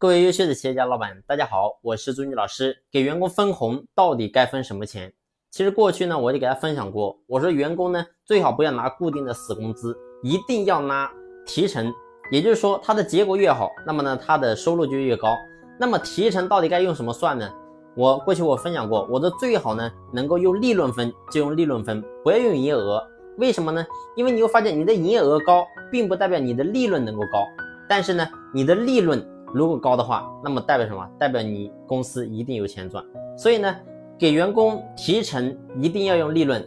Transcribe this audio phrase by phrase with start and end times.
[0.00, 2.74] 各位优秀的企业家老板，大家好，我是朱军老师。
[2.90, 5.12] 给员工分红到底该分什么钱？
[5.50, 11.12] 其实过去呢，我就给大家分享过，我说员工呢最好不要拿固定的死工资，一定要拿
[11.44, 11.92] 提成。
[12.32, 15.36] 也就是说，他的结果越好，那么呢他的收入就越高。
[15.78, 17.52] 那么提成到底该用什么算呢？
[17.94, 23.06] 我过去我分享过，我的最好呢能够用利润分就用利润分，不要用营业额。
[23.36, 23.86] 为什么呢？
[24.16, 27.44] 因为你会发现你的营业额高，并不代表你的利润能够高。
[27.86, 29.22] 但是呢，你的利润
[29.52, 31.08] 如果高的话，那么代表什么？
[31.18, 33.04] 代表你公司一定有钱赚。
[33.36, 33.76] 所以呢，
[34.18, 36.66] 给员工提成一定要用利润。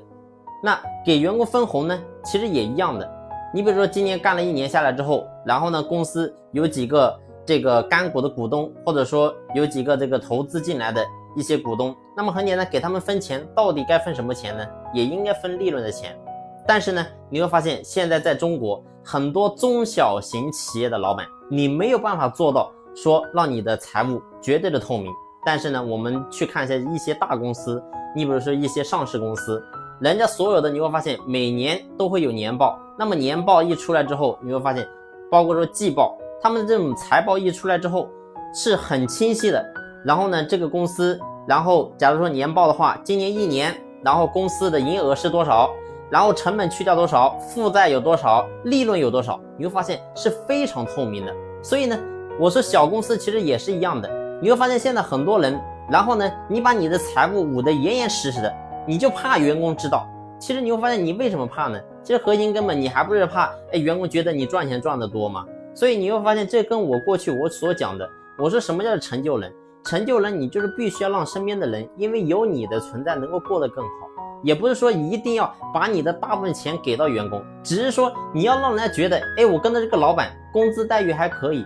[0.61, 3.09] 那给员工分红呢，其实也一样的。
[3.53, 11.05] 你比如说今年干了一年下来之后，然后呢，公司有几个这个干股的股东，或者说有几个这个投资进来的
[11.35, 14.65] 一些股东，那么很简单，给他们分钱，到底该分什么钱呢？
[14.93, 16.17] 也应该分利润的钱。
[16.67, 25.11] 但是呢，你会发现现在在中国很多中小型企业的老板，你没有办法做到说让你的财务绝对的透明。
[25.45, 27.83] 但是呢，我们去看一下一些大公司，
[28.15, 29.61] 你比如说一些上市公司，
[29.99, 34.87] 人家所有的你会发现每年都会有年报，那么年报一出来之后，你会发现，
[35.29, 38.07] 包括说季报，他们这种财报一出来之后
[38.53, 39.61] 是很清晰的。
[40.05, 45.69] 然后呢，这个公司，然后假如说年报的话，今年一年，然后公司的营业额是多少？
[46.09, 51.33] 然后成本去掉多少，负债有多少，利润有多少，你会发现是非常透明的。
[51.61, 51.99] 所以呢，
[52.39, 54.09] 我说小公司其实也是一样的。
[54.41, 58.53] 你会发现现在很多人，然后呢，你把你的财务捂得严严实实的，
[58.85, 60.07] 你就怕员工知道。
[60.39, 61.79] 其实你会发现你为什么怕呢？
[62.03, 65.45] 其实核心根本你还不是怕，哎，员工觉得你赚钱赚得多吗？
[65.73, 68.07] 所以你会发现这跟我过去我所讲的，
[68.37, 69.51] 我说什么叫成就人？
[69.85, 74.02] 成就人，你就是必须要让身边的人因为有你的存在能够过得更好。
[74.43, 81.65] 也不是说一定要把你的大部分钱给到员工，只是说你要让人家觉得，哎，我跟着这个老板工资待遇还可以，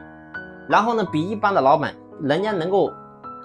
[0.70, 2.92] 然后呢，比一般的老板人家能够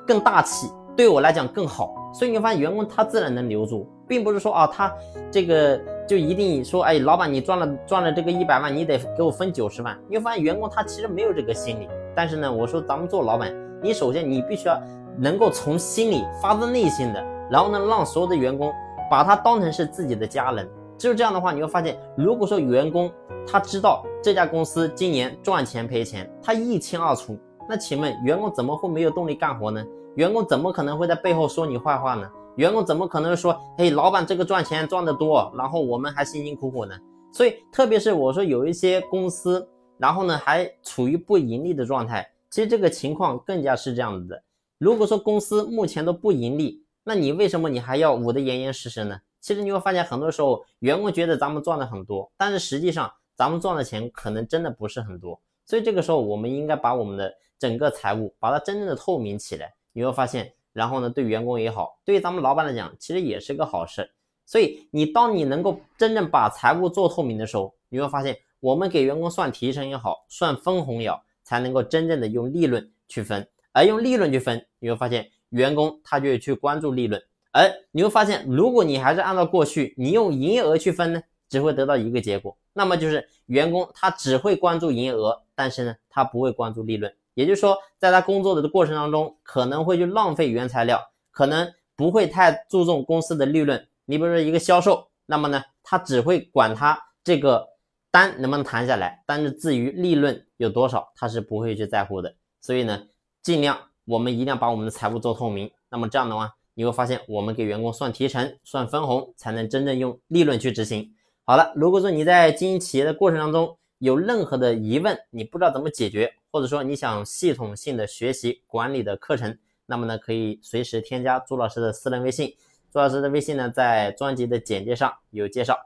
[0.07, 4.93] 更大气，对我来讲更好，所以你发现员工他自然能留住，并不是说啊，他
[5.31, 11.89] 这个就一定说，哎，老板你赚了赚了这个一百万，你得给我分九十万，你会发现员工他其实没有这个心理。
[12.15, 13.51] 但是呢，我说咱们做老板，
[13.83, 14.79] 你首先你必须要
[15.17, 18.71] 能够从心里发自内心的，然后呢，让所有的员工。
[19.13, 23.13] 把他当成是自己的家人，只有这样的话，你会发现，如果说员工
[23.47, 29.85] 他知道这家公司今年赚钱赔钱，他一清二楚，那请问员工怎么会没有动力干活呢？
[30.15, 32.27] 员工怎么可能会在背后说你坏话呢？
[32.57, 36.95] 员工怎么可能说，嘿，老板这个赚钱赚得多，然后我们还辛辛苦苦呢？
[37.31, 39.69] 所以，特别是我说有一些公司，
[39.99, 44.43] 然后呢还处于不盈利的状态，其实这个情况更加是这样子的。
[44.79, 49.21] 如果说公司目前都不盈利，那你为什么你还要捂得严严实实呢？
[49.41, 55.41] 其实你会发现，很多时候员工觉得咱们赚的很多，但是实际上咱们赚的钱可能真的不是很多。
[55.65, 59.75] 所以这个时候，我们应该把我们的整个财务把它真正的透明起来。
[59.93, 64.09] 你会发现，然后呢，对员工也好，对于咱们老板来讲，其实也是个好事。
[64.47, 73.49] 所以你当你能够真正把财务做透明的时候，你会发现，我们给员工算提成也好，算分红也好，才能够真正的用利润去分。
[73.73, 75.29] 而用利润去分，你会发现。
[75.53, 87.15] 员工他就去关注利润，而你会发现，如果你还是按照过去，你用营业额去分呢，只会得到一个结果，那么就是员工他只会关注营业额，但是呢，他不会关注利润。
[87.35, 93.87] 也就是说，在他工作的过程当中，可能会去浪费原材料，可能不会太注重公司的利润。
[94.07, 97.69] 你比如说一个销售，那么呢，他只会管他这个
[98.11, 102.35] 单能不能谈下来，但是至于利润有多少，他是不会去在乎的。
[102.63, 103.07] 所以呢，
[103.43, 103.79] 尽量。
[104.05, 111.09] 我们一定要把我们的财务做透明，那么这样的话，你会发现我们给员工算提成、算分红，才能真正用利润去执行。
[111.45, 122.55] 好了，如果说你在经营企业的过程当中有任何的疑问，你不知道怎么解决，或者说你想系统性的学习管理的课程，那么呢，可以随时添加朱老师的私人微信。
[122.93, 125.79] 朱老师的微信呢，在专辑的简介上有介绍。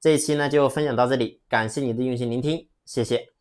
[0.00, 3.39] 这一期呢就分享到这里，感谢你的用心聆听，谢谢。